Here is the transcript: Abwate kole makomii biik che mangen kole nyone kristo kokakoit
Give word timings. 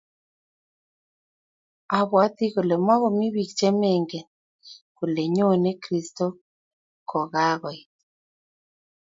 Abwate 1.97 2.45
kole 2.53 2.75
makomii 2.85 3.33
biik 3.35 3.51
che 3.57 3.67
mangen 3.81 4.23
kole 4.97 5.23
nyone 5.35 5.69
kristo 5.83 6.25
kokakoit 7.09 7.89